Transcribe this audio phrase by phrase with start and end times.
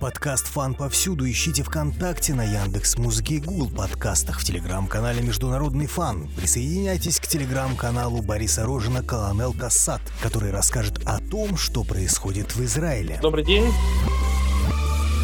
[0.00, 1.28] Подкаст «Фан» повсюду.
[1.28, 6.28] Ищите ВКонтакте, на Яндекс Музыке и Гугл подкастах, в Телеграм-канале «Международный фан».
[6.36, 13.18] Присоединяйтесь к Телеграм-каналу Бориса Рожина «Колонел Кассат», который расскажет о том, что происходит в Израиле.
[13.22, 13.64] Добрый день.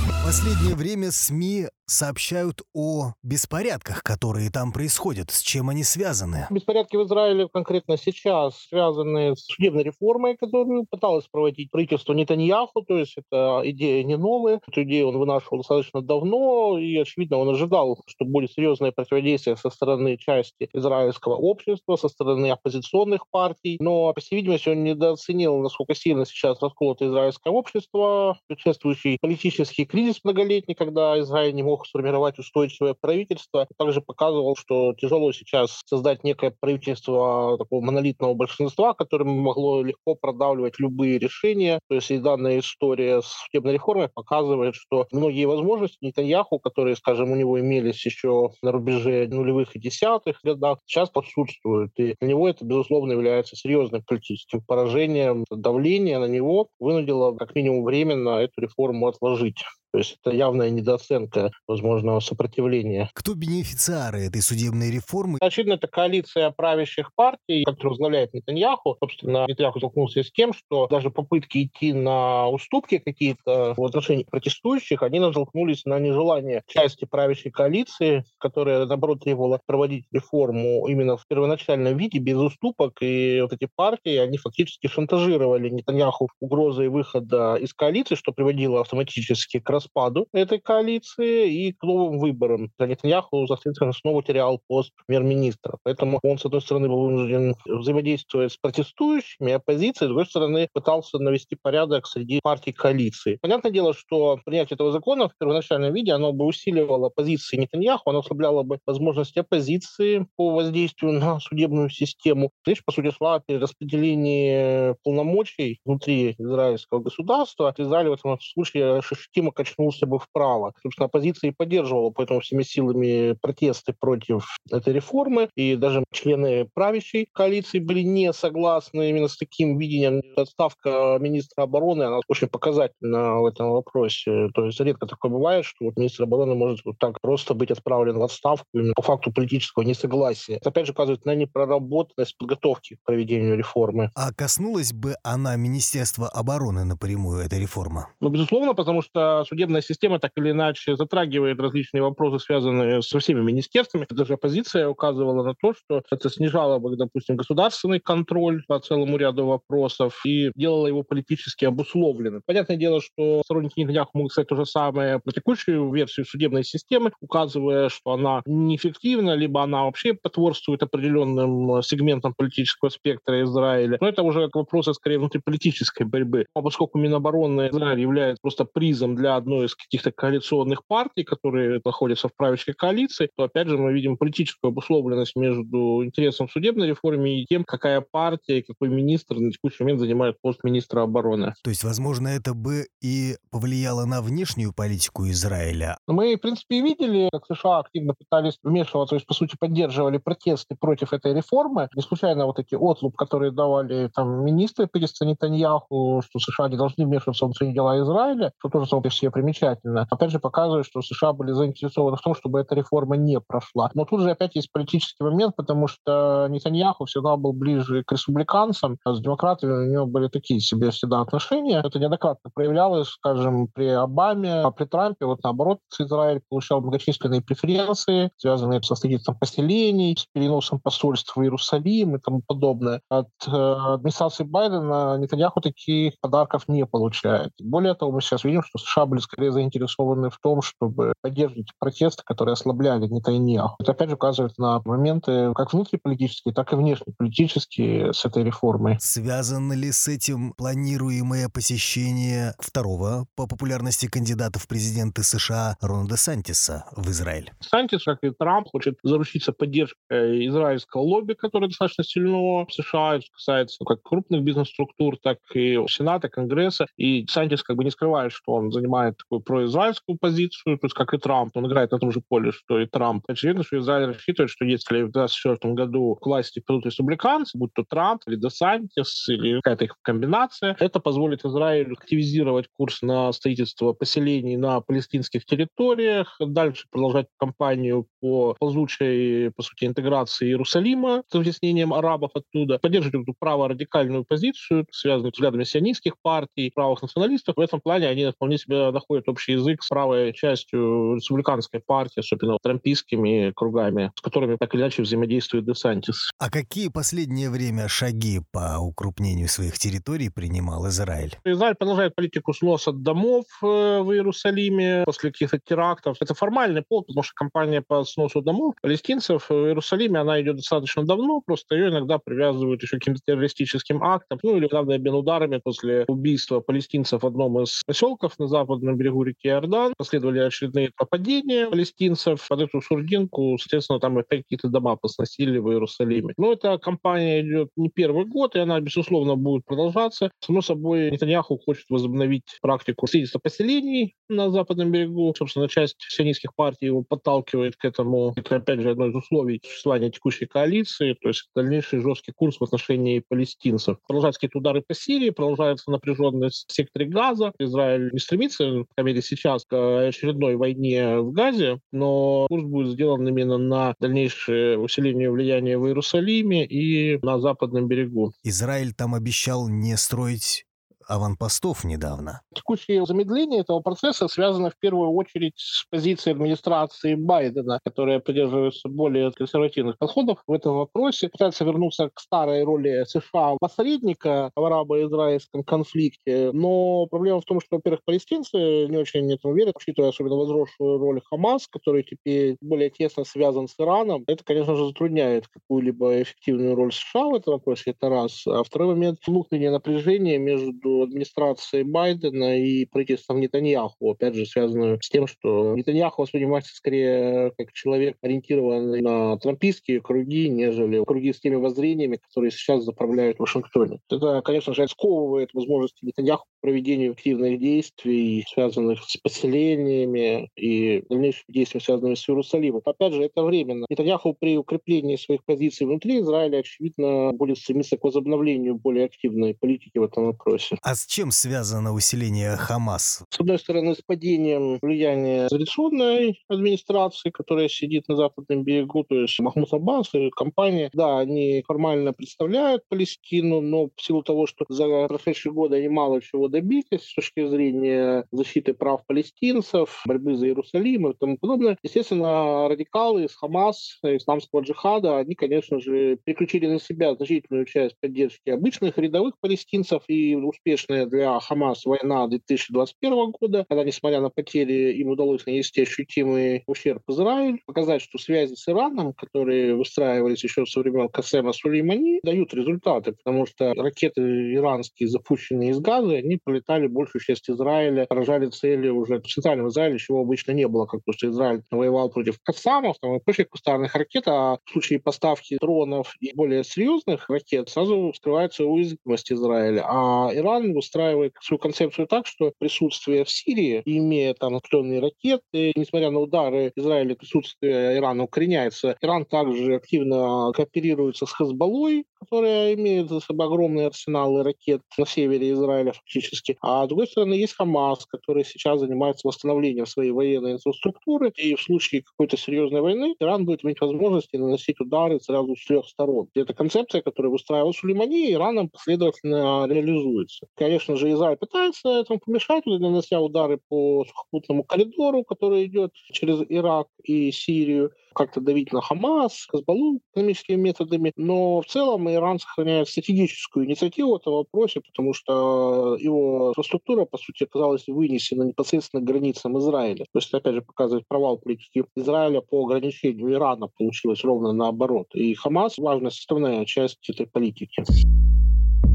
[0.07, 5.31] В последнее время СМИ сообщают о беспорядках, которые там происходят.
[5.31, 6.47] С чем они связаны?
[6.51, 12.83] Беспорядки в Израиле конкретно сейчас связаны с судебной реформой, которую пыталось проводить правительство Нетаньяху.
[12.83, 14.61] То есть это идея не новая.
[14.67, 19.71] Эту идею он вынашивал достаточно давно, и, очевидно, он ожидал, что будет серьезное противодействие со
[19.71, 23.77] стороны части израильского общества, со стороны оппозиционных партий.
[23.81, 30.21] Но, по всей видимости, он недооценил, насколько сильно сейчас расколото израильское общество, предшествующий политический кризис
[30.25, 33.67] многолетний, когда Израиль не мог мог сформировать устойчивое правительство.
[33.77, 40.79] Также показывал, что тяжело сейчас создать некое правительство такого монолитного большинства, которое могло легко продавливать
[40.79, 41.81] любые решения.
[41.89, 47.33] То есть и данная история с судебной реформой показывает, что многие возможности Нетаньяху, которые, скажем,
[47.33, 51.93] у него имелись еще на рубеже нулевых и десятых годах, сейчас отсутствуют.
[51.97, 55.45] И для него это, безусловно, является серьезным политическим поражением.
[55.51, 59.65] Давление на него вынудило как минимум временно эту реформу отложить.
[59.93, 63.11] То есть это явная недооценка возможного сопротивления.
[63.13, 65.39] Кто бенефициары этой судебной реформы?
[65.41, 68.97] Очевидно, это коалиция правящих партий, которую возглавляет Нетаньяху.
[69.01, 75.03] Собственно, Нетаньяху столкнулся с тем, что даже попытки идти на уступки какие-то в отношении протестующих,
[75.03, 81.99] они натолкнулись на нежелание части правящей коалиции, которая, наоборот, требовала проводить реформу именно в первоначальном
[81.99, 82.95] виде, без уступок.
[83.03, 89.61] И вот эти партии, они фактически шантажировали Нетаньяху угрозой выхода из коалиции, что приводило автоматически
[89.61, 92.71] к распаду этой коалиции и к новым выборам.
[92.79, 95.79] Нетаньяху, соответственно, снова терял пост премьер-министра.
[95.83, 101.19] Поэтому он, с одной стороны, был вынужден взаимодействовать с протестующими, оппозицией, с другой стороны, пытался
[101.19, 103.39] навести порядок среди партий коалиции.
[103.41, 108.21] Понятное дело, что принятие этого закона в первоначальном виде, оно бы усиливало позиции Нетаньяху, оно
[108.21, 112.51] ослабляло бы возможности оппозиции по воздействию на судебную систему.
[112.67, 117.75] Речь, по сути, шла о перераспределении полномочий внутри израильского государства.
[117.77, 120.73] Израиль в этом случае ощутимо качнулся бы вправо.
[120.83, 127.29] Собственно, оппозиция и поддерживала поэтому всеми силами протесты против этой реформы, и даже члены правящей
[127.33, 130.23] коалиции были не согласны именно с таким видением.
[130.37, 134.49] Отставка министра обороны, она очень показательна в этом вопросе.
[134.55, 138.19] То есть редко такое бывает, что вот министр обороны может вот так просто быть отправлен
[138.19, 140.57] в отставку именно по факту политического несогласия.
[140.57, 144.11] Это опять же указывает на непроработанность подготовки к проведению реформы.
[144.15, 148.09] А коснулась бы она Министерства обороны напрямую, эта реформа?
[148.21, 153.41] Ну, безусловно, потому что судебная система так или иначе затрагивает различные вопросы, связанные со всеми
[153.41, 154.07] министерствами.
[154.11, 159.47] Даже оппозиция указывала на то, что это снижало бы, допустим, государственный контроль по целому ряду
[159.47, 162.43] вопросов и делало его политически обусловленным.
[162.45, 167.13] Понятное дело, что сторонники Нетаньяху могут сказать то же самое про текущую версию судебной системы,
[167.21, 173.99] указывая, что она неэффективна, либо она вообще потворствует определенным сегментам политического спектра Израиля.
[174.01, 176.47] Но это уже вопросы скорее внутриполитической борьбы.
[176.55, 182.29] А поскольку Минобороны Израиля является просто призом для одной из каких-то коалиционных партий, которые находятся
[182.29, 187.47] в правящей коалиции, то опять же мы видим политическую обусловленность между интересом судебной реформы и
[187.47, 191.55] тем, какая партия и какой министр на текущий момент занимает пост министра обороны.
[191.63, 195.99] То есть, возможно, это бы и повлияло на внешнюю политику Израиля?
[196.07, 200.77] Мы, в принципе, видели, как США активно пытались вмешиваться, то есть, по сути, поддерживали протесты
[200.79, 201.89] против этой реформы.
[201.95, 207.07] Не случайно вот эти отлуп, которые давали там министры перед Нетаньяху, что США не должны
[207.07, 210.07] вмешиваться в внутренние дела Израиля, что тоже по себе примечательно.
[210.11, 213.91] Опять же, показывает, что США были заинтересованы в том, чтобы эта реформа не прошла.
[213.95, 218.99] Но тут же опять есть политический момент, потому что Нетаньяху всегда был ближе к республиканцам,
[219.05, 221.83] а с демократами у него были такие себе всегда отношения.
[221.85, 228.31] Это неоднократно проявлялось, скажем, при Обаме, а при Трампе, вот наоборот, Израиль получал многочисленные преференции,
[228.37, 233.01] связанные со строительством поселений, с переносом посольства в Иерусалим и тому подобное.
[233.09, 237.51] От э, администрации Байдена Нетаньяху таких подарков не получает.
[237.61, 242.23] Более того, мы сейчас видим, что США были скорее заинтересованы в том, чтобы поддерживать протесты,
[242.25, 243.77] которые ослабляли Нетаньяху.
[243.81, 248.97] Это опять же указывает на моменты как внутриполитические, так и внешнеполитические с этой реформой.
[249.01, 256.17] Связано ли с этим планируемое посещение второго по популярности кандидата в президенты США Рона де
[256.17, 257.51] Сантиса в Израиль?
[257.61, 263.17] Сантис, как и Трамп, хочет заручиться поддержкой израильского лобби, которое достаточно сильно в США.
[263.17, 266.87] Это касается как крупных бизнес-структур, так и Сената, Конгресса.
[266.97, 270.95] И Сантис как бы не скрывает, что он занимает занимает такую произраильскую позицию, то есть
[270.95, 273.25] как и Трамп, он играет на том же поле, что и Трамп.
[273.29, 277.85] Очевидно, что Израиль рассчитывает, что если в 2024 году к власти придут республиканцы, будь то
[277.89, 284.57] Трамп или Десантис, или какая-то их комбинация, это позволит Израилю активизировать курс на строительство поселений
[284.57, 292.31] на палестинских территориях, дальше продолжать кампанию по ползучей, по сути, интеграции Иерусалима с вытеснением арабов
[292.35, 297.57] оттуда, поддерживать эту право-радикальную позицию, связанную с взглядами сионистских партий, правых националистов.
[297.57, 302.59] В этом плане они вполне себе находят общий язык с правой частью республиканской партии, особенно
[302.63, 306.31] трампийскими кругами, с которыми так или иначе взаимодействует Десантис.
[306.39, 311.37] А какие последнее время шаги по укрупнению своих территорий принимал Израиль?
[311.45, 316.17] Израиль продолжает политику сноса домов э, в Иерусалиме после каких-то терактов.
[316.21, 321.05] Это формальный повод, потому что кампания по сносу домов палестинцев в Иерусалиме, она идет достаточно
[321.05, 325.59] давно, просто ее иногда привязывают еще к каким-то террористическим актам, ну или главное обмен ударами
[325.59, 329.95] после убийства палестинцев в одном из поселков на западном берегу реки Иордан.
[329.97, 336.35] Последовали очередные нападения палестинцев под эту сурдинку, соответственно, там опять какие-то дома посносили в Иерусалиме.
[336.37, 340.31] Но эта кампания идет не первый год, и она, безусловно, будет продолжаться.
[340.41, 345.35] Само собой, Нетаньяху хочет возобновить практику строительства поселений на западном берегу.
[345.37, 348.33] Собственно, часть сионистских партий его подталкивает к этому.
[348.37, 352.65] Это, опять же, одно из условий существования текущей коалиции, то есть дальнейший жесткий курс в
[352.65, 353.97] отношении палестинцев.
[354.07, 357.53] Продолжаются какие-то удары по Сирии, продолжается напряженность в секторе Газа.
[357.59, 363.27] Израиль не стремится, по мере сейчас, к очередной войне в Газе, но курс будет сделан
[363.27, 368.33] именно на дальнейшее усиление влияния в Иерусалиме и на западном берегу.
[368.45, 370.65] Израиль там обещал не строить
[371.09, 372.43] аванпостов недавно.
[372.55, 379.31] Текущее замедление этого процесса связано в первую очередь с позицией администрации Байдена, которая придерживается более
[379.33, 386.51] консервативных подходов в этом вопросе, пытается вернуться к старой роли США посредника в арабо-израильском конфликте.
[386.53, 391.21] Но проблема в том, что, во-первых, палестинцы не очень этому верят, учитывая особенно возросшую роль
[391.25, 394.25] Хамас, который теперь более тесно связан с Ираном.
[394.27, 398.47] Это, конечно же, затрудняет какую-либо эффективную роль США в этом вопросе, это раз.
[398.47, 405.09] А второй момент— внутреннее напряжение между администрации Байдена и правительством Нетаньяху, опять же, связанную с
[405.09, 411.55] тем, что Нетаньяху воспринимается скорее как человек, ориентированный на трампийские круги, нежели круги с теми
[411.57, 414.01] воззрениями, которые сейчас заправляют в Вашингтоне.
[414.11, 421.85] Это, конечно же, сковывает возможности Нетаньяху проведению активных действий, связанных с поселениями и дальнейшими действиями,
[421.85, 422.81] связанными с Иерусалимом.
[422.85, 423.85] Опять же, это временно.
[423.91, 429.99] Нетаньяху при укреплении своих позиций внутри Израиля, очевидно, будет стремиться к возобновлению более активной политики
[429.99, 430.79] в этом вопросе.
[430.83, 433.25] А с чем связано усиление Хамас?
[433.29, 439.39] С одной стороны, с падением влияния традиционной администрации, которая сидит на западном берегу, то есть
[439.41, 440.91] Махмуд Аббас и компания.
[440.93, 446.21] Да, они формально представляют Палестину, но в силу того, что за прошедшие годы они мало
[446.21, 452.69] чего добились с точки зрения защиты прав палестинцев, борьбы за Иерусалим и тому подобное, естественно,
[452.69, 458.99] радикалы из Хамас, исламского джихада, они, конечно же, переключили на себя значительную часть поддержки обычных
[458.99, 460.03] рядовых палестинцев.
[460.09, 466.63] И успешная для Хамас война 2021 года, когда, несмотря на потери, им удалось нанести ощутимый
[466.67, 472.53] ущерб Израилю, показать, что связи с Ираном, которые выстраивались еще со времен Касема Сулеймани, дают
[472.53, 478.89] результаты, потому что ракеты иранские, запущенные из Газа, они пролетали большую часть Израиля, поражали цели
[478.89, 482.97] уже в центральном Израиле, чего обычно не было, как то, что Израиль воевал против Кассамов
[483.01, 488.13] там, и прочих кустарных ракет, а в случае поставки дронов и более серьезных ракет сразу
[488.15, 489.85] скрывается уязвимость Израиля.
[489.87, 496.11] А Иран выстраивает свою концепцию так, что присутствие в Сирии, имея там определенные ракеты, несмотря
[496.11, 498.97] на удары Израиля, присутствие Ирана укореняется.
[499.01, 505.53] Иран также активно кооперируется с Хезболлой, которая имеет за собой огромные арсеналы ракет на севере
[505.53, 506.32] Израиля фактически.
[506.61, 511.33] А с другой стороны, есть Хамас, который сейчас занимается восстановлением своей военной инфраструктуры.
[511.37, 515.87] И в случае какой-то серьезной войны Иран будет иметь возможность наносить удары сразу с трех
[515.87, 516.29] сторон.
[516.35, 520.47] И эта концепция, которую выстраивал Сулеймани, Ираном последовательно реализуется.
[520.57, 526.89] Конечно же, Израиль пытается этому помешать, нанося удары по сухопутному коридору, который идет через Ирак
[527.03, 531.13] и Сирию, как-то давить на Хамас, Казбалу экономическими методами.
[531.17, 537.19] Но в целом Иран сохраняет стратегическую инициативу в этом вопросе, потому что его инфраструктура, по
[537.19, 540.05] сути, оказалась вынесена непосредственно к границам Израиля.
[540.13, 545.09] То есть, опять же, показывает провал политики Израиля по ограничению Ирана получилось ровно наоборот.
[545.15, 547.85] И Хамас— важная составная часть этой политики.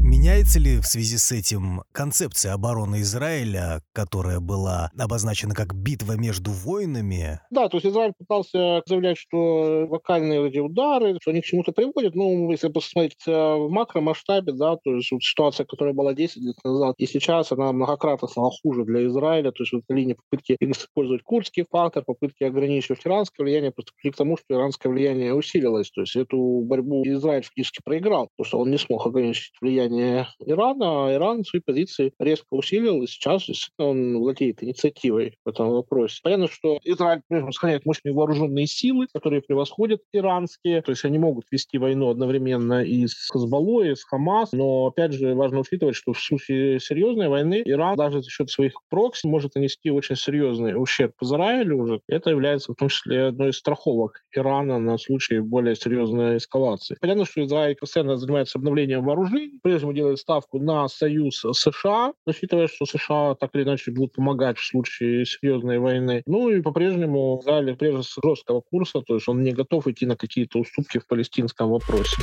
[0.02, 6.50] Меняется ли в связи с этим концепция обороны Израиля, которая была обозначена как битва между
[6.50, 7.40] войнами?
[7.50, 12.14] Да, то есть Израиль пытался заявлять, что локальные эти удары, что они к чему-то приводят.
[12.14, 16.56] Ну, если посмотреть э, в макромасштабе, да, то есть вот ситуация, которая была 10 лет
[16.64, 19.50] назад, и сейчас она многократно стала хуже для Израиля.
[19.50, 24.36] То есть вот линия попытки использовать курдский фактор, попытки ограничивать иранское влияние, просто к тому,
[24.36, 25.90] что иранское влияние усилилось.
[25.90, 31.06] То есть эту борьбу Израиль фактически проиграл, потому что он не смог ограничить влияние Ирана,
[31.06, 33.46] а Иран свои позиции резко усилил, и сейчас
[33.78, 36.20] он владеет инициативой в этом вопросе.
[36.22, 41.46] Понятно, что Израиль, прежде сохраняет мощные вооруженные силы, которые превосходят иранские, то есть они могут
[41.50, 46.12] вести войну одновременно и с Хазбаллой, и с Хамас, но, опять же, важно учитывать, что
[46.12, 51.12] в случае серьезной войны Иран даже за счет своих прокси может нанести очень серьезный ущерб
[51.22, 52.00] Израилю уже.
[52.08, 56.96] Это является в том числе одной из страховок Ирана на случай более серьезной эскалации.
[57.00, 62.86] Понятно, что Израиль постоянно занимается обновлением вооружений, прежде делает ставку на союз США, рассчитывая, что
[62.86, 66.22] США так или иначе будут помогать в случае серьезной войны.
[66.26, 70.58] Ну и по-прежнему Израиль прежде жесткого курса, то есть он не готов идти на какие-то
[70.58, 72.16] уступки в палестинском вопросе.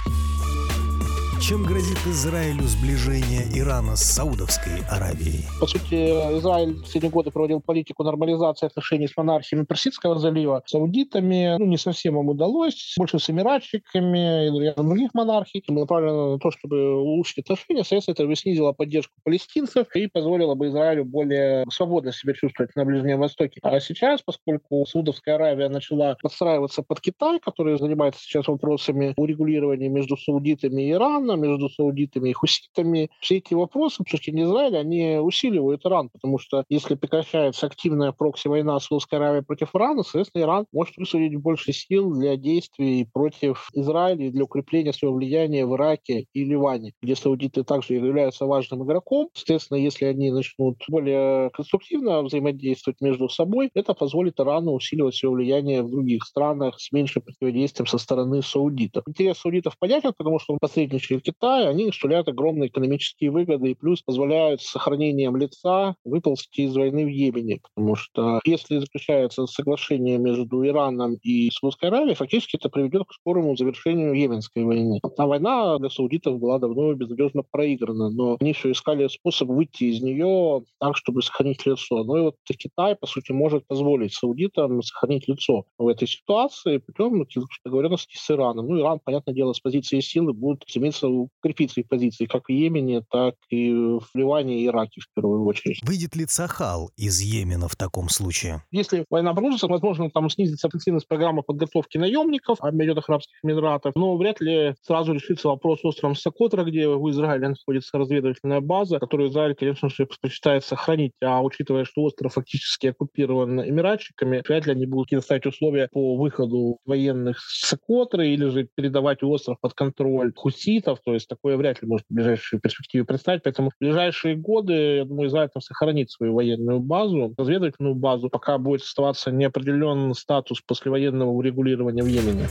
[1.48, 5.46] Чем грозит Израилю сближение Ирана с Саудовской Аравией?
[5.60, 5.94] По сути,
[6.40, 11.56] Израиль последние годы проводил политику нормализации отношений с монархиями Персидского залива, саудитами.
[11.60, 12.96] Ну, не совсем им удалось.
[12.98, 15.64] Больше с эмиратчиками и рядом других монархий.
[15.68, 17.84] Направлено на то, чтобы улучшить отношения.
[17.84, 22.86] Соответственно, это бы снизило поддержку палестинцев и позволило бы Израилю более свободно себя чувствовать на
[22.86, 23.60] Ближнем Востоке.
[23.62, 30.18] А сейчас, поскольку Саудовская Аравия начала подстраиваться под Китай, который занимается сейчас вопросами урегулирования между
[30.18, 33.10] саудитами и Ираном, между саудитами и хуситами.
[33.20, 39.20] Все эти вопросы, сути, Израиля, они усиливают Иран, потому что если прекращается активная прокси-война Саудовской
[39.20, 44.44] Аравии против Ирана, соответственно, Иран может высадить больше сил для действий против Израиля и для
[44.44, 49.30] укрепления своего влияния в Ираке и Ливане, где саудиты также являются важным игроком.
[49.34, 55.84] Соответственно, если они начнут более конструктивно взаимодействовать между собой, это позволит Ирану усиливать свое влияние
[55.84, 59.04] в других странах с меньшим противодействием со стороны саудитов.
[59.08, 64.02] Интерес саудитов понятен, потому что он посредничает Китая, они сулят огромные экономические выгоды и плюс
[64.02, 67.60] позволяют с сохранением лица выползти из войны в Йемене.
[67.74, 73.56] Потому что если заключается соглашение между Ираном и Саудовской Аравией, фактически это приведет к скорому
[73.58, 75.00] завершению Йеменской войны.
[75.18, 80.02] А война для саудитов была давно безнадежно проиграна, но они все искали способ выйти из
[80.02, 82.04] нее так, чтобы сохранить лицо.
[82.04, 87.26] Ну и вот Китай, по сути, может позволить саудитам сохранить лицо в этой ситуации путем
[87.64, 88.68] договоренности с Ираном.
[88.68, 93.04] Ну, Иран, понятное дело, с позиции силы будет стремиться укрепить свои позиции как в Йемене,
[93.10, 95.80] так и в Ливане и Ираке в первую очередь.
[95.84, 98.64] Выйдет ли Цахал из Йемена в таком случае?
[98.72, 104.42] Если война продолжится, возможно, там снизится интенсивность программы подготовки наемников Объединенных Арабских Эмиратов, но вряд
[104.42, 109.56] ли сразу решится вопрос с островом Сокотра, где в Израиле находится разведывательная база, которую Израиль,
[109.56, 111.14] конечно же, предпочитает сохранить.
[111.22, 116.80] А учитывая, что остров фактически оккупирован эмиратчиками, вряд ли они будут ставить условия по выходу
[116.86, 121.88] военных с Сокотры или же передавать остров под контроль хуситов, то есть такое вряд ли
[121.88, 123.44] может в ближайшей перспективе представить.
[123.44, 128.58] Поэтому в ближайшие годы, я думаю, Израиль там сохранит свою военную базу, разведывательную базу, пока
[128.58, 132.48] будет оставаться неопределенный статус послевоенного урегулирования в Йемене.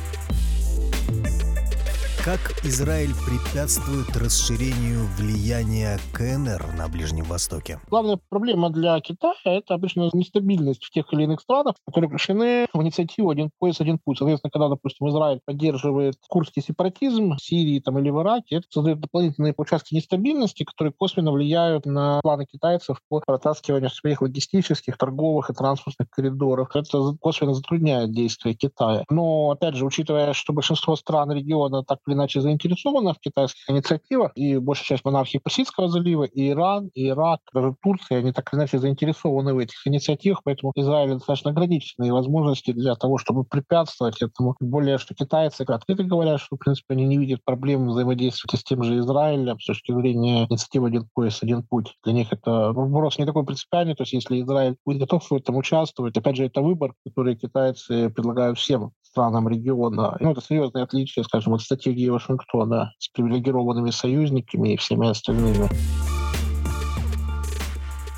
[2.25, 7.81] Как Израиль препятствует расширению влияния КНР на Ближнем Востоке?
[7.91, 12.81] Главная проблема для Китая— это обычно нестабильность в тех или иных странах, которые включены в
[12.81, 14.17] инициативу «Один пояс, один путь».
[14.17, 19.01] Соответственно, когда, допустим, Израиль поддерживает курский сепаратизм в Сирии там, или в Ираке, это создает
[19.01, 25.53] дополнительные участки нестабильности, которые косвенно влияют на планы китайцев по протаскиванию своих логистических, торговых и
[25.53, 26.75] транспортных коридоров.
[26.75, 29.05] Это косвенно затрудняет действия Китая.
[29.11, 34.33] Но, опять же, учитывая, что большинство стран региона так или иначе заинтересована в китайских инициативах,
[34.35, 38.61] и большая часть монархии Персидского залива, и Иран, и Ирак, даже Турция, они так или
[38.61, 44.57] иначе заинтересованы в этих инициативах, поэтому Израиль достаточно ограниченные возможности для того, чтобы препятствовать этому.
[44.61, 48.83] Более, что китайцы открыто говорят, что, в принципе, они не видят проблем взаимодействовать с тем
[48.83, 51.95] же Израилем с точки зрения инициативы «Один пояс, один путь».
[52.05, 55.57] Для них это вопрос не такой принципиальный, то есть если Израиль будет готов в этом
[55.57, 60.17] участвовать, опять же, это выбор, который китайцы предлагают всем странам региона.
[60.21, 65.69] Ну, это серьезное отличие, скажем, от стратегии Вашингтона с привилегированными союзниками и всеми остальными.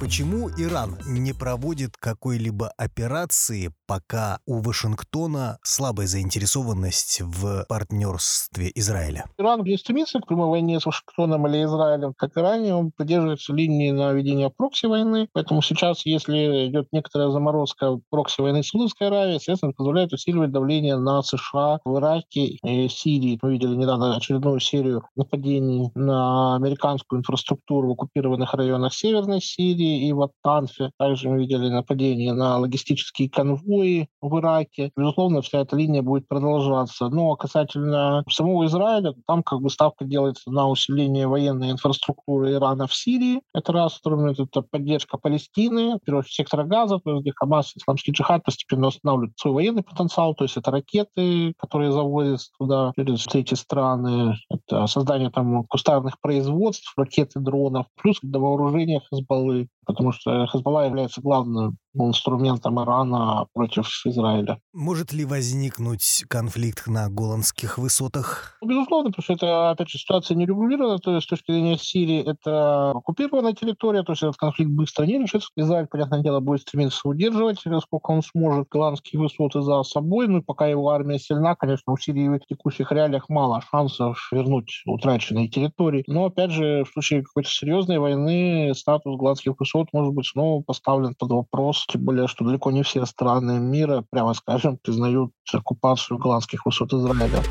[0.07, 9.25] Почему Иран не проводит какой-либо операции, пока у Вашингтона слабая заинтересованность в партнерстве Израиля?
[9.37, 13.53] Иран не стремится к прямой войне с Вашингтоном или Израилем, как и ранее, он придерживается
[13.53, 15.29] линии на ведение прокси-войны.
[15.33, 21.21] Поэтому сейчас, если идет некоторая заморозка прокси-войны с Саудовской Аравией, соответственно, позволяет усиливать давление на
[21.23, 23.41] США в Ираке и Сирии.
[23.43, 30.13] Мы видели недавно очередную серию нападений на американскую инфраструктуру в оккупированных районах Северной Сирии и
[30.13, 30.91] в Аттанфе.
[30.99, 34.91] Также мы видели нападения на логистические конвои в Ираке.
[34.97, 37.09] Безусловно, вся эта линия будет продолжаться.
[37.09, 42.95] Но касательно самого Израиля, там как бы ставка делается на усиление военной инфраструктуры Ирана в
[42.95, 43.41] Сирии.
[43.55, 43.95] Это раз.
[43.95, 49.39] Второй это поддержка Палестины, первый сектора Газа, то есть где Хамас, исламский джихад постепенно устанавливает
[49.39, 55.31] свой военный потенциал, то есть это ракеты, которые заводятся туда через эти страны, это создание
[55.31, 62.81] там кустарных производств, ракеты, дронов, плюс до вооружения Хазбаллы, потому что Хазбалла является главным инструментом
[62.83, 64.59] Ирана против Израиля.
[64.73, 68.57] Может ли возникнуть конфликт на Голландских высотах?
[68.61, 70.99] Ну, безусловно, потому что это, опять же, ситуация не регулирована.
[70.99, 75.19] То есть, с точки зрения Сирии, это оккупированная территория, то есть этот конфликт быстро не
[75.19, 75.49] решится.
[75.57, 80.29] Израиль, понятное дело, будет стремиться удерживать, сколько он сможет, голландские высоты за собой.
[80.29, 85.49] Ну пока его армия сильна, конечно, у Сирии в текущих реалиях мало шансов вернуть утраченные
[85.49, 86.05] территории.
[86.07, 91.15] Но, опять же, в случае какой-то серьезной войны статус голландских высот может быть снова поставлен
[91.15, 96.67] под вопрос тем более, что далеко не все страны мира, прямо скажем, признают оккупацию голландских
[96.67, 97.43] высот Израиля.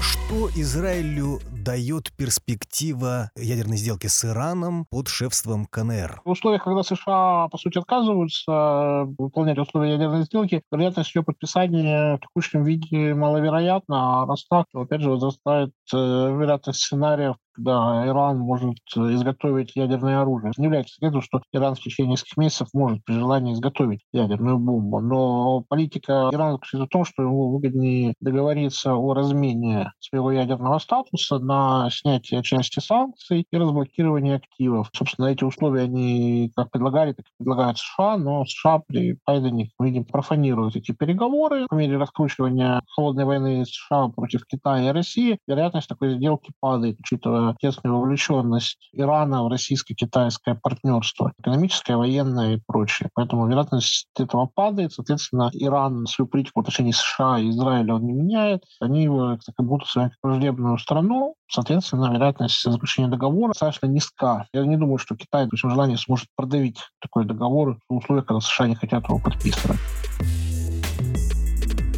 [0.00, 6.22] Что Израилю дает перспектива ядерной сделки с Ираном под шефством КНР?
[6.24, 12.20] В условиях, когда США, по сути, отказываются выполнять условия ядерной сделки, вероятность ее подписания в
[12.20, 18.38] текущем виде маловероятна, а раз так, то, опять же, возрастает э, вероятность сценариев, да, Иран
[18.38, 20.52] может изготовить ядерное оружие.
[20.56, 25.00] Не является секретом, что Иран в течение нескольких месяцев может при желании изготовить ядерную бомбу.
[25.00, 31.38] Но политика Ирана заключается в том, что ему выгоднее договориться о размене своего ядерного статуса
[31.38, 34.90] на снятие части санкций и разблокирование активов.
[34.92, 40.04] Собственно, эти условия они как предлагали, так и предлагают США, но США при Байдене, видим,
[40.04, 41.66] профанируют эти переговоры.
[41.68, 47.43] По мере раскручивания холодной войны США против Китая и России вероятность такой сделки падает, учитывая
[47.60, 53.10] тесную вовлеченность Ирана в российско-китайское партнерство, экономическое, военное и прочее.
[53.14, 54.92] Поэтому вероятность этого падает.
[54.92, 58.62] Соответственно, Иран свою политику в отношении США и Израиля он не меняет.
[58.80, 61.34] Они его как будто свою враждебную страну.
[61.50, 64.46] Соответственно, вероятность заключения договора достаточно низка.
[64.52, 68.40] Я не думаю, что Китай при всем желании сможет продавить такой договор в условиях, когда
[68.40, 69.78] США не хотят его подписывать.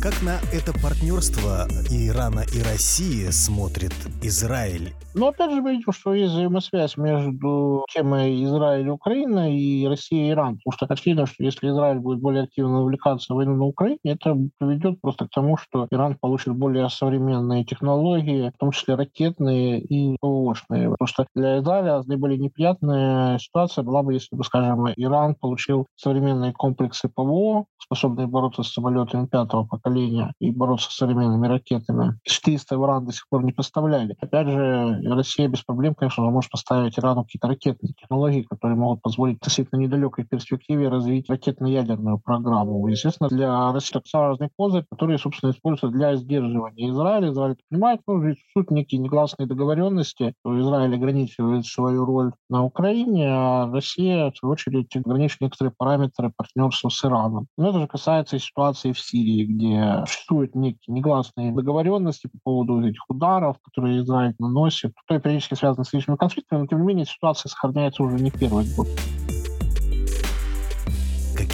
[0.06, 4.92] Как на это партнерство Ирана и России смотрит Израиль?
[5.14, 10.28] Ну, опять же, мы видим, что есть взаимосвязь между темой Израиля и Украина и Россия
[10.28, 10.60] и Иран.
[10.64, 15.00] Потому что очевидно, что если Израиль будет более активно увлекаться войну на Украине, это приведет
[15.00, 20.90] просто к тому, что Иран получит более современные технологии, в том числе ракетные и ПВОшные.
[20.90, 26.52] Потому что для Израиля наиболее неприятная ситуация была бы, если бы, скажем, Иран получил современные
[26.52, 32.18] комплексы ПВО, способные бороться с самолетами пятого поколения, поколения и бороться с современными ракетами.
[32.24, 34.16] 400 Иран до сих пор не поставляли.
[34.20, 39.36] Опять же, Россия без проблем, конечно, может поставить Ирану какие-то ракетные технологии, которые могут позволить
[39.36, 42.86] в относительно недалекой перспективе развить ракетно-ядерную программу.
[42.88, 47.30] Естественно, для России это разные козырь, которые, собственно, используются для сдерживания Израиля.
[47.30, 54.30] Израиль понимает, ну, суть некие негласные договоренности, Израиль ограничивает свою роль на Украине, а Россия,
[54.30, 57.46] в свою очередь, ограничивает некоторые параметры партнерства с Ираном.
[57.56, 62.86] Но это же касается и ситуации в Сирии, где существуют некие негласные договоренности по поводу
[62.86, 67.06] этих ударов, которые Израиль наносит, которые периодически связаны с личными конфликтами, но тем не менее
[67.06, 68.88] ситуация сохраняется уже не первый год.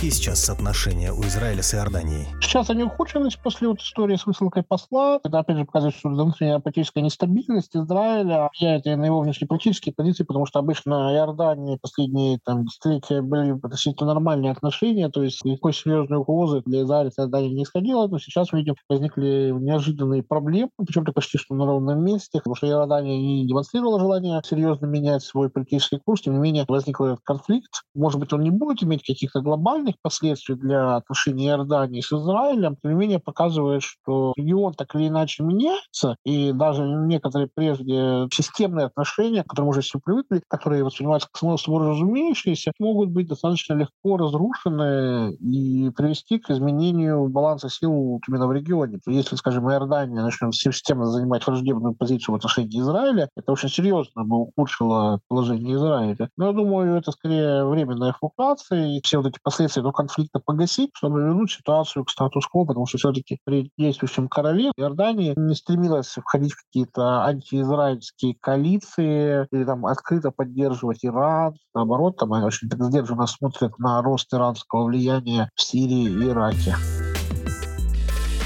[0.03, 2.27] Какие сейчас отношения у Израиля с Иорданией?
[2.41, 5.21] Сейчас они ухудшились после вот истории с высылкой посла.
[5.23, 10.45] Это, опять же, показывает, что внутренняя политическая нестабильность Израиля влияет на его внешнеполитические позиции, потому
[10.45, 16.62] что обычно Иордании последние там, десятилетия были относительно нормальные отношения, то есть никакой серьезной угрозы
[16.67, 21.55] для Израиля с Иорданией не исходило, но сейчас, видим, возникли неожиданные проблемы, причем-то почти что
[21.55, 26.35] на ровном месте, потому что Иордания не демонстрировала желание серьезно менять свой политический курс, тем
[26.35, 27.85] не менее возник конфликт.
[27.95, 32.76] Может быть, он не будет иметь каких-то глобальных реальных последствий для отношений Иордании с Израилем,
[32.83, 38.87] тем не менее показывает, что регион так или иначе меняется, и даже некоторые прежде системные
[38.87, 43.74] отношения, к которым уже все привыкли, которые воспринимаются как само собой разумеющиеся, могут быть достаточно
[43.74, 49.00] легко разрушены и привести к изменению баланса сил именно в регионе.
[49.07, 54.37] Если, скажем, Иордания начнет системно занимать враждебную позицию в отношении Израиля, это очень серьезно бы
[54.37, 56.28] ухудшило положение Израиля.
[56.37, 60.90] Но я думаю, это скорее временная флуктуация, и все вот эти последствия этого конфликта погасить,
[60.95, 66.53] чтобы вернуть ситуацию к статус-кво, потому что все-таки при действующем короле Иордания не стремилась входить
[66.53, 71.55] в какие-то антиизраильские коалиции или там открыто поддерживать Иран.
[71.75, 76.77] Наоборот, там они очень сдержанно смотрят на рост иранского влияния в Сирии и Ираке.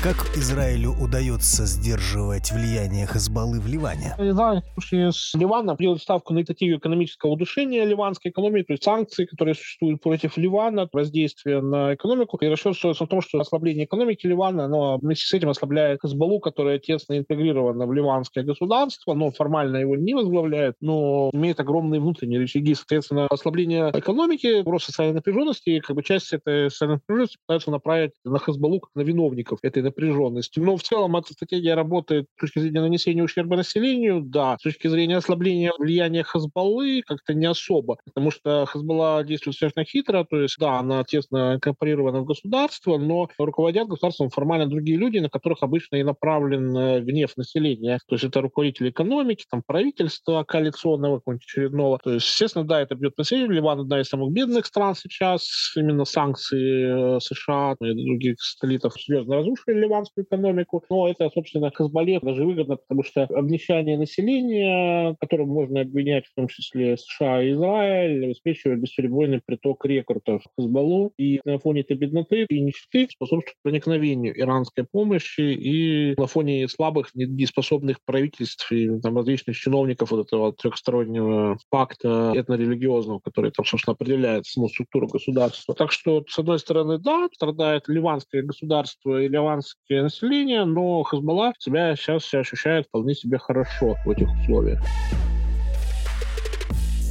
[0.06, 4.14] Как Израилю удается сдерживать влияние Хазбаллы в Ливане?
[4.18, 8.84] Израиль в случае с Ливаном делает ставку на инициативу экономического удушения ливанской экономики, то есть
[8.84, 12.36] санкции, которые существуют против Ливана, воздействие на экономику.
[12.36, 16.38] И расчет строится в том, что ослабление экономики Ливана, оно вместе с этим ослабляет Хазбаллу,
[16.38, 22.38] которая тесно интегрирована в ливанское государство, но формально его не возглавляет, но имеет огромные внутренние
[22.38, 22.76] рычаги.
[22.76, 28.38] Соответственно, ослабление экономики, рост социальной напряженности, как бы часть этой социальной напряженности пытаются направить на
[28.38, 30.60] Хазбаллу как на виновников этой напряженности.
[30.60, 34.56] Но в целом эта стратегия работает с точки зрения нанесения ущерба населению, да.
[34.58, 40.24] С точки зрения ослабления влияния Хазбаллы как-то не особо, потому что Хазбалла действует достаточно хитро,
[40.24, 45.28] то есть, да, она тесно инкорпорирована в государство, но руководят государством формально другие люди, на
[45.28, 47.98] которых обычно и направлен э, гнев населения.
[48.06, 51.98] То есть это руководители экономики, там, правительства коалиционного, какого-нибудь очередного.
[52.02, 53.56] То есть, естественно, да, это бьет население.
[53.56, 55.72] Ливан одна из самых бедных стран сейчас.
[55.76, 60.84] Именно санкции э, США и других столитов серьезно разрушили ливанскую экономику.
[60.90, 66.48] Но это, собственно, Хазбале даже выгодно, потому что обнищание населения, которое можно обвинять в том
[66.48, 71.12] числе США и Израиль, обеспечивает бесперебойный приток рекрутов в Хазбаллу.
[71.18, 77.14] И на фоне этой бедноты и нищеты способствует проникновению иранской помощи и на фоне слабых,
[77.14, 84.46] недееспособных правительств и там, различных чиновников вот этого трехстороннего пакта этнорелигиозного, который там, собственно, определяет
[84.46, 85.74] саму структуру государства.
[85.74, 91.52] Так что, с одной стороны, да, страдает ливанское государство и ливанское арабское население, но Хазбалла
[91.58, 94.82] себя сейчас ощущает вполне себе хорошо в этих условиях.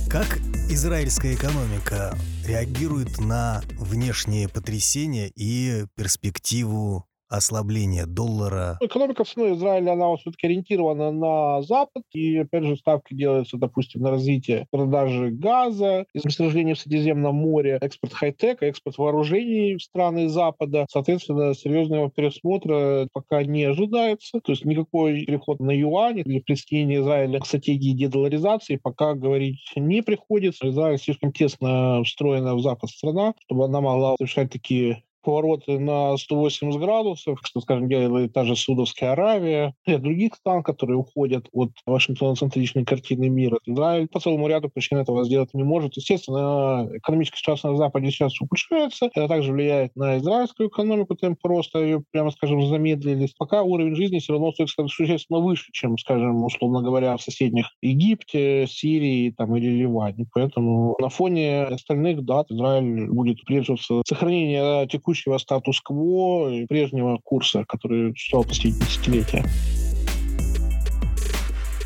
[0.10, 0.38] Как
[0.70, 2.16] израильская экономика
[2.48, 8.78] реагирует на внешние потрясения и перспективу ослабление доллара?
[8.82, 14.02] Экономика в стране Израиля, она все-таки ориентирована на Запад, и, опять же, ставки делаются, допустим,
[14.02, 20.30] на развитие продажи газа, из месторождений в Средиземном море, экспорт хай-тека, экспорт вооружений в страны
[20.30, 20.86] Запада.
[20.90, 24.40] Соответственно, серьезного пересмотра пока не ожидается.
[24.42, 30.02] То есть никакой переход на юань или присоединение Израиля к стратегии дедоларизации пока говорить не
[30.02, 30.70] приходится.
[30.70, 36.80] Израиль слишком тесно встроена в Запад страна, чтобы она могла совершать такие повороты на 180
[36.80, 42.86] градусов, что, скажем, делает та же Судовская Аравия, и других стран, которые уходят от Вашингтона-центричной
[42.86, 43.58] картины мира.
[43.66, 45.98] Израиль по целому ряду причин этого сделать не может.
[45.98, 49.10] Естественно, экономическая ситуация на Западе сейчас ухудшается.
[49.14, 53.34] Это также влияет на израильскую экономику, темпы роста ее, прямо скажем, замедлились.
[53.38, 59.32] Пока уровень жизни все равно существенно выше, чем, скажем, условно говоря, в соседних Египте, Сирии
[59.32, 60.28] там, или Ливане.
[60.34, 67.64] Поэтому на фоне остальных дат Израиль будет придерживаться сохранения текущей текущего статус-кво и прежнего курса,
[67.68, 69.46] который существовал последние десятилетия.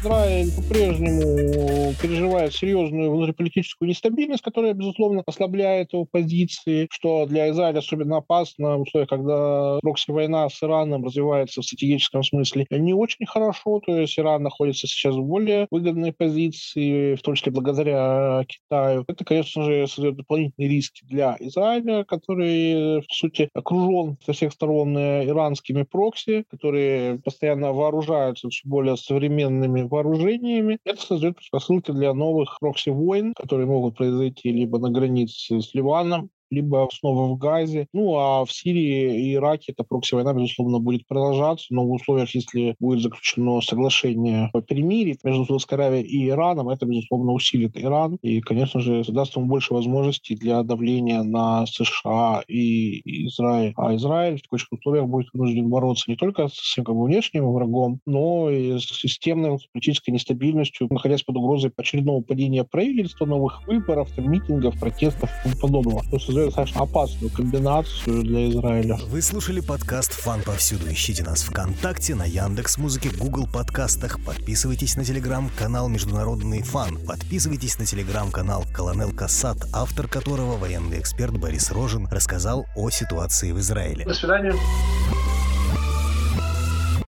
[0.01, 8.17] Израиль по-прежнему переживает серьезную внутриполитическую нестабильность, которая, безусловно, ослабляет его позиции, что для Израиля особенно
[8.17, 13.97] опасно в условиях, когда прокси-война с Ираном развивается в стратегическом смысле не очень хорошо, то
[13.97, 19.03] есть Иран находится сейчас в более выгодной позиции, в том числе благодаря Китаю.
[19.05, 24.97] Это, конечно же, создает дополнительные риски для Израиля, который, в сути, окружен со всех сторон
[24.97, 30.79] иранскими прокси, которые постоянно вооружаются все более современными вооружениями.
[30.83, 36.87] Это создает предпосылки для новых прокси-войн, которые могут произойти либо на границе с Ливаном, либо
[36.91, 37.87] снова в Газе.
[37.93, 42.75] Ну, а в Сирии и Ираке эта прокси-война, безусловно, будет продолжаться, но в условиях, если
[42.79, 48.41] будет заключено соглашение о перемирии между Саудовской Аравией и Ираном, это, безусловно, усилит Иран и,
[48.41, 53.73] конечно же, даст ему больше возможностей для давления на США и Израиль.
[53.77, 57.51] А Израиль в таких условиях будет вынужден бороться не только с своим как бы, внешним
[57.51, 64.09] врагом, но и с системной политической нестабильностью, находясь под угрозой очередного падения правительства, новых выборов,
[64.17, 66.03] митингов, протестов и тому подобного,
[66.45, 68.97] достаточно опасную комбинацию для Израиля.
[69.07, 70.91] Вы слушали подкаст «Фан повсюду».
[70.91, 74.23] Ищите нас ВКонтакте, на Яндекс Музыке, Google подкастах.
[74.25, 76.97] Подписывайтесь на телеграм-канал «Международный фан».
[77.05, 83.59] Подписывайтесь на телеграм-канал «Колонел Кассат», автор которого военный эксперт Борис Рожин рассказал о ситуации в
[83.59, 84.05] Израиле.
[84.05, 84.53] До свидания.